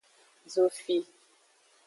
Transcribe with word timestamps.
Zofi. 0.53 0.97